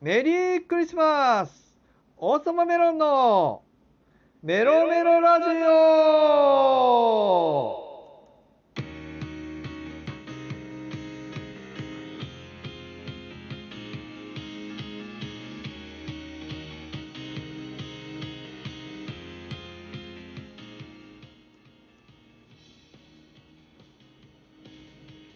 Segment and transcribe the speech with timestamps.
[0.00, 1.74] メリークリスマス。
[2.16, 3.62] 王様メロンの
[4.44, 7.88] メロメロラジオ。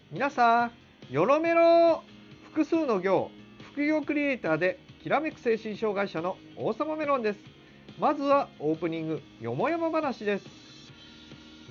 [0.09, 0.71] 皆さん
[1.11, 2.01] よろめろ
[2.45, 3.29] 複数の行。
[3.73, 7.39] 副業クリエイターできらめく精神障害者の王様メロンです。
[7.99, 10.45] まずはオープニングよもやま話です。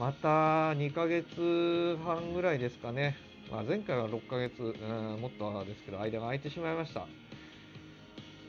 [0.01, 3.17] また2ヶ月半ぐらいですかね、
[3.53, 7.07] まあ、前回は6ヶ月うんもっとですけど間が空いてしまいました。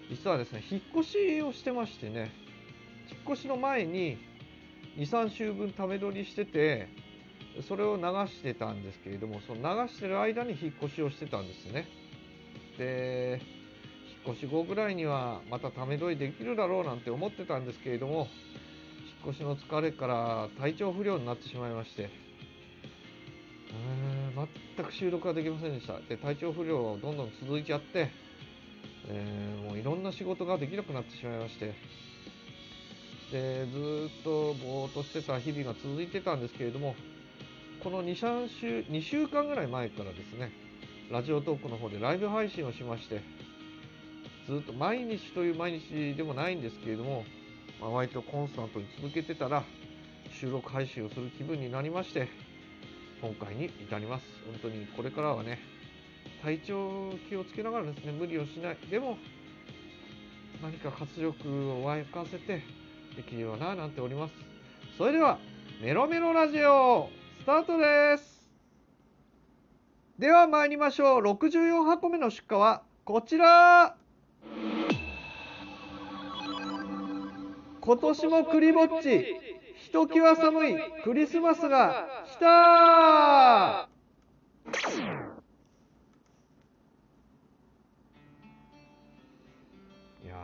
[0.09, 2.31] 実はですね引っ越しをしてましてね。
[3.11, 4.17] 引っ越しの前に
[4.97, 6.89] 23週分ため撮りしてて
[7.67, 11.85] それを流してたんですけれどもその流してる間に引っ越しをしてたんですね。
[12.77, 13.41] で
[14.25, 18.27] 引っ越し後ぐらいにはまたため撮りできるだろうなんて思ってたんですけれども
[19.25, 22.03] 引っ越しの疲れから体調不良になってしまいまして。
[22.03, 25.99] うーん全く収録ができませんでした。
[26.01, 28.09] で体調不良どんどん続いちゃって、
[29.07, 31.73] えーもういろんな仕事ができなくなってしまいまして。
[33.31, 36.95] でずっとぼーっとしてた日々が続いてたんですけれども
[37.83, 40.51] この2、3週、2週間ぐらい前からですね、
[41.11, 43.21] ラジオトークの方でライブ配信をしまして、
[44.47, 47.23] ずっと毎日という毎日でもないんですけれども、
[47.79, 49.63] まあ、割とコンスタントに続けてたら、
[50.39, 52.27] 収録配信をする気分になりまして、
[53.21, 54.25] 今回に至ります。
[54.45, 55.59] 本当にこれからはね、
[56.41, 58.77] 体調気をつけながらですね、無理をしない。
[58.89, 59.17] でも、
[60.61, 62.63] 何か活力を湧かせて
[63.15, 64.33] できればな、なんております。
[64.97, 65.39] それでは、
[65.81, 67.09] メロメロラジオ
[67.39, 68.32] スタートです
[70.23, 71.21] では参りましょう。
[71.21, 73.97] 64箱目の出荷はこちら。
[77.81, 79.35] 今年もクリぼっち。
[79.79, 80.77] ひときわ寒い。
[81.03, 83.89] クリスマスが来た。
[90.23, 90.35] いや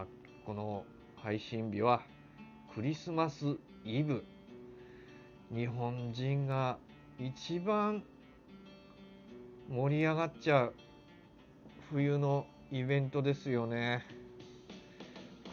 [0.00, 0.06] ー
[0.46, 0.82] この
[1.22, 2.02] 配信日は
[2.74, 4.24] クリスマスイブ。
[5.54, 6.76] 日本人が
[7.20, 8.02] 一番
[9.70, 10.74] 盛り上がっちゃう
[11.90, 14.02] 冬のイベントですよね。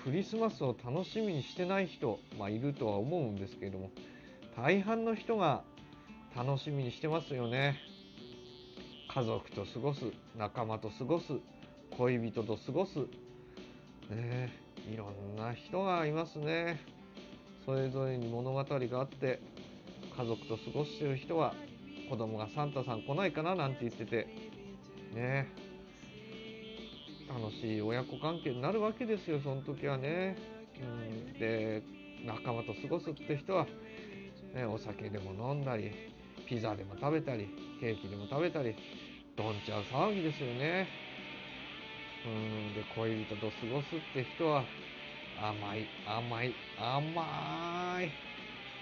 [0.05, 3.89] クリスマスを楽しみにしてない人、まあ、いるとは思うんですけれども
[4.55, 5.63] 大半の人が
[6.35, 7.77] 楽しみにしてますよね。
[9.13, 10.05] 家族と過ごす
[10.37, 11.33] 仲間と過ごす
[11.97, 12.99] 恋人と過ごす。
[12.99, 13.05] ね
[14.11, 14.49] え
[14.93, 16.79] いろんな人がいますね。
[17.65, 19.41] それぞれに物語があって
[20.17, 21.53] 家族と過ごしてる人は
[22.09, 24.27] 子供がサンタさん来ないかななんて言ってて。
[25.13, 25.47] ね。
[27.27, 30.37] 楽しい親子関係になるわけですよその時はね、
[31.33, 31.83] うん、で
[32.23, 33.65] 仲間と過ごすって人は、
[34.53, 35.91] ね、お酒でも飲んだり
[36.47, 37.49] ピザでも食べたり
[37.81, 38.75] ケーキでも食べたり
[39.35, 40.87] どんちゃう騒ぎですよね。
[42.25, 42.73] うん。
[42.73, 44.63] で恋人と過ごすって人は
[45.41, 48.11] 甘い甘い甘い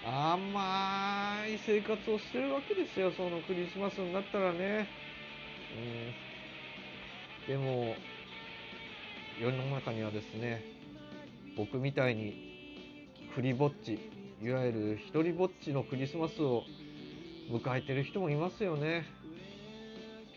[0.06, 1.43] 甘い。
[1.66, 4.86] 生活をしてるわけですよ、そのクリスマスになったらね。
[7.46, 7.96] うん、でも、
[9.40, 10.62] 世の中にはですね、
[11.56, 12.52] 僕みたいに、
[13.34, 13.98] クリぼっち、
[14.42, 16.64] いわゆる一人ぼっちのクリスマスを
[17.50, 19.06] 迎えてる人もいますよね。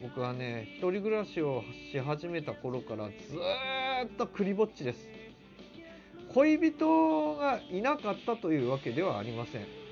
[0.01, 3.13] 僕はね、一人暮らしをし始めた頃からず
[4.05, 5.09] っとクリぼっちです。
[6.33, 9.87] 恋人がいなかったというわけではありません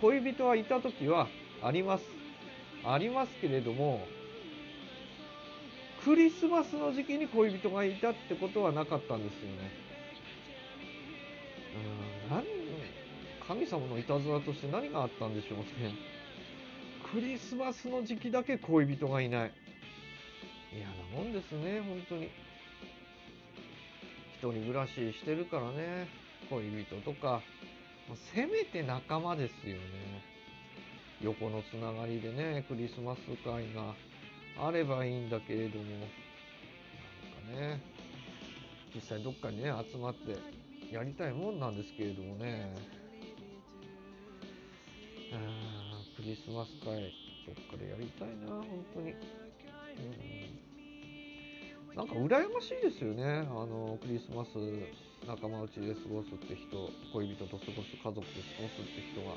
[0.00, 1.28] 恋人はいた時は
[1.62, 2.04] あります。
[2.84, 4.06] ありますけれども
[6.02, 9.70] クリスマスの時期に恋人がいたってことはなかったんですよね。
[12.30, 12.44] うん何
[13.46, 15.92] 神様のいたずらとして何があったんでしょうね。
[17.12, 19.52] クリスマスの時期だけ恋人がいない。
[20.72, 22.30] 嫌なもんですね本当に。
[24.38, 26.08] 一人暮らししてるからね
[26.48, 27.42] 恋人とか。
[28.16, 29.80] せめて仲間ですよね。
[31.22, 33.94] 横のつながりでねクリスマス会が
[34.58, 35.84] あればいいんだけれども。
[35.84, 37.80] なんかね
[38.94, 40.36] 実際どっかにね集まって
[40.92, 42.74] やりたいもんなんですけれどもね。
[46.16, 47.12] クリスマス会
[47.46, 49.16] どっかでやりたいな本当に、うん。
[52.00, 54.56] なんか羨ましいですよね、あのクリスマス
[55.28, 58.26] 仲間内で過ごすって人、恋人と過ごす、家族で
[58.56, 59.36] 過ごすって人が、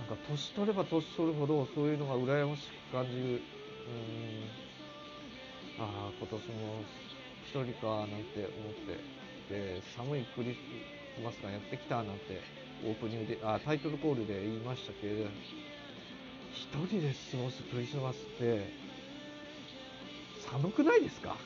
[0.00, 3.40] なんか年取れば年取るほど、そういうのが羨ましく感じる、うん、
[5.84, 6.80] ああ、今年も
[7.44, 9.20] 一人かなんて思って。
[9.50, 10.58] で寒いクリス
[11.22, 12.40] マスがやってきたなんて
[12.86, 15.30] オープニングであタイトルコールで言いましたけれど
[16.54, 18.72] 一人で過ごすクリスマスって
[20.50, 21.36] 寒くないですか？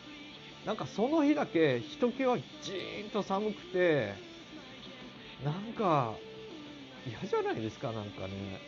[0.65, 4.15] なんかその日だけひときわじーんと寒くて
[5.45, 6.15] なんか
[7.07, 7.93] 嫌じゃないですか？
[7.93, 8.61] なんかね。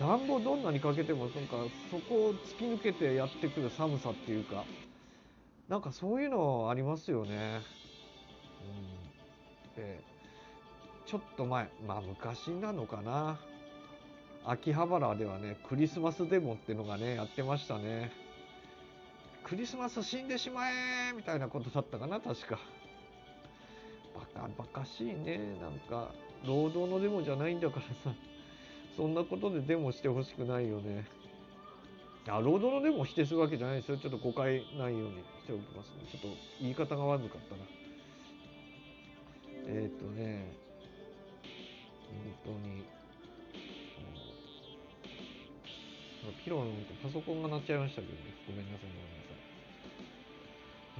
[0.00, 1.56] 暖房どんなにかけてもなんか
[1.90, 4.64] そこを突き抜けてやってくる寒さっていうか。
[5.68, 7.60] なんかそういうのありますよね。
[9.76, 10.00] うん、で
[11.06, 13.38] ちょっと前まあ昔なのかな。
[14.46, 18.10] 秋葉原ではねクリスマスデモってのがねやってましたね。
[19.52, 22.58] クリスマス死んでしまえみたいなことだったかな確か。
[24.34, 26.10] バカバカしいねなんか。
[26.46, 28.16] 労働のデモじゃないんだからさ。
[28.96, 31.04] そんなことでデモしてほしくないよね。
[32.28, 33.98] あ労働のデモを否定するわけじゃないですよ。
[33.98, 36.08] ちょっと誤解ないようにしておきますね。
[36.10, 37.60] ちょっと言い方が悪かったな。
[39.68, 40.56] えっ、とね。
[42.08, 42.86] 本当に
[46.42, 46.72] ピローの
[47.02, 48.18] パソコンが鳴っちゃいましたけどね。
[48.46, 49.41] ごめんなさいごめんなさい。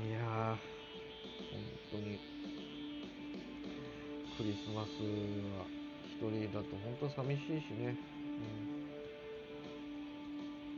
[0.04, 0.58] いやー本
[1.92, 2.18] 当に。
[4.36, 5.66] クリスマスは
[6.06, 7.96] 一人だと本当寂しいしね、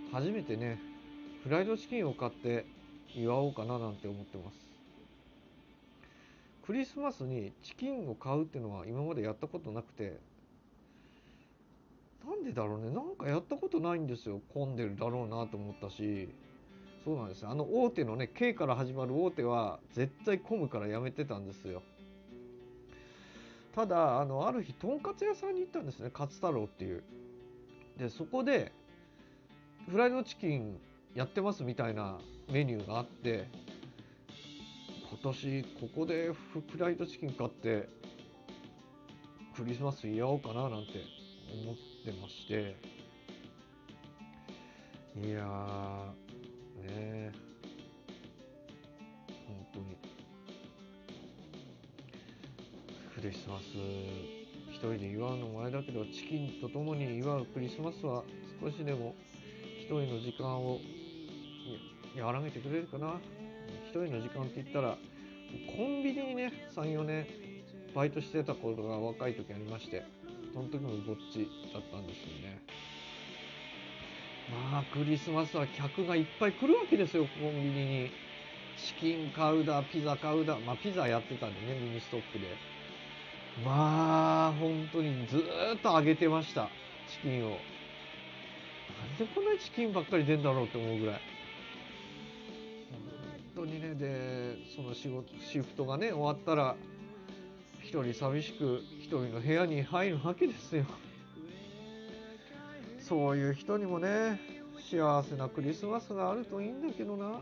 [0.05, 0.79] うん、初めてね
[1.45, 2.67] フライドチキンを買って
[3.15, 4.57] 祝おうかななんて思ってます。
[6.67, 10.19] クリスマスにチキンを買うっていうのは今までやったことなくて。
[12.27, 12.91] なんでだろうね。
[12.91, 14.41] なんかやったことないんですよ。
[14.53, 16.29] 混んでるだろうなと思ったし。
[17.05, 21.83] そうなんですあの大手のね K から始まる大手は絶対混むからやめてたんですよ。
[23.75, 27.03] ただあのある日とんかつ屋さんに行ったんですね勝太郎っていう。
[27.99, 28.73] でそこで
[29.91, 30.79] フライドチキン
[31.15, 32.19] やってますみたいな
[32.51, 33.49] メニューがあって
[35.11, 37.89] 今年ここでフライドチキン買って
[39.55, 41.03] クリスマス祝おうかななんて
[41.63, 42.95] 思ってまして。
[45.23, 46.15] いや
[53.25, 53.65] リスマス。
[54.71, 58.23] 一人で祝うのもあれだけどチキンと共に祝うクリスマスは
[58.61, 59.15] 少しでも
[59.79, 60.79] 一人の時間を
[62.21, 63.15] 和らげてくれるかな。
[63.89, 64.99] 一人の時間って言ったら
[65.77, 67.27] コンビニにね34年
[67.95, 70.03] バイトしてた頃が若い時ありまして
[70.53, 72.61] その時もぼっちだったんですよね。
[74.73, 78.11] まあクリスマスは客がいっぱい来るわけですよコンビニに。
[78.77, 82.74] チキン買うだピザ買うだまあピザやってたんでねミニストップで。
[83.63, 85.45] まあ、本当にず
[85.77, 86.69] っと揚げてました、
[87.09, 87.51] チキンを。
[87.51, 87.59] なん
[89.19, 91.21] でこんなにチキンばっかり出んだろうって思うぐらい。
[93.55, 96.75] 本当にね、で、その仕事、シフトがね、終わったら、
[97.83, 100.85] 一人寂しく、一人の部屋に入るわけですよ。
[102.99, 104.41] そういう人にもね、
[104.91, 107.41] 幸せなクリスマスがあるといいんだけどな。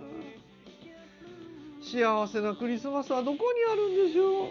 [1.81, 4.47] 幸せなクリスマスはどこにあるんでしょう？
[4.47, 4.51] うん？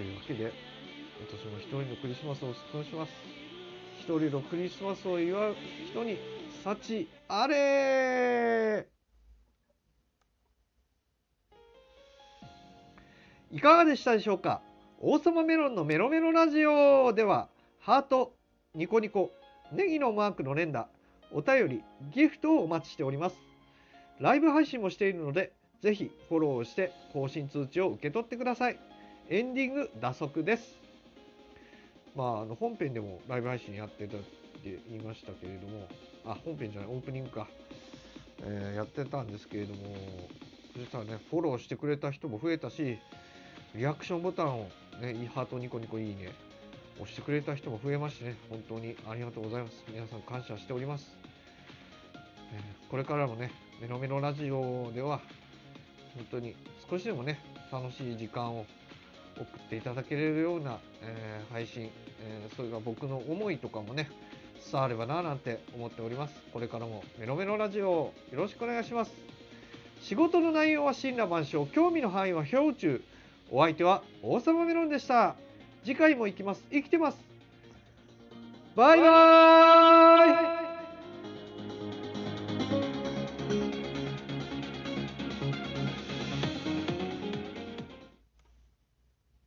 [0.00, 0.50] というわけで、
[1.28, 3.12] 私も一人のクリスマスを過ごします。
[3.98, 5.54] 一人のクリスマスを祝う
[5.90, 6.16] 人に
[6.64, 8.86] 幸あれ
[13.52, 14.62] いかがでしたでしょうか？
[15.02, 18.32] 王様メロンのメロメロラジオでは、ハート、
[18.74, 19.30] ニコニコ、
[19.70, 20.88] ネギのマークの連打、
[21.30, 23.36] お便り、ギフトをお待ちしております。
[24.18, 25.52] ライブ配信もしているので、
[25.82, 28.78] ぜひフォローして更新通知を受け取ってください。
[29.32, 30.76] エンディング打足です。
[32.16, 35.86] まあ、あの本編でもライブ配信やってたって言いましたけれども、
[36.26, 37.46] あ、本編じゃない、オープニングか、
[38.42, 39.96] えー、やってたんですけれども、
[40.74, 42.98] そしたらね、フォローしてくれた人も増えたし、
[43.76, 44.68] リアクションボタンを
[45.00, 46.32] ね、いいハートニコニコいいね、
[46.96, 49.84] 押してくれた人も増えましてね、本当にありがとうございます。
[49.86, 51.16] 皆さん感謝しております。
[52.52, 55.20] えー、これからもね、メロメロラジオでは、
[56.16, 56.56] 本当に
[56.90, 57.38] 少しでもね、
[57.70, 58.66] 楽しい時間を
[59.40, 61.90] 送っていただけるような、えー、配信、
[62.22, 64.10] えー、それが僕の思いとかもね、
[64.70, 66.34] 伝わればななんて思っております。
[66.52, 69.12] これからもメロメロラジオよろしくお願いします。
[70.02, 73.02] 仕事の内容は神羅万象、興味の範囲は氷中。
[73.50, 75.34] お相手は王様メロンでした。
[75.84, 76.64] 次回も行きます。
[76.70, 77.18] 生きてます。
[78.76, 80.59] バイバーイ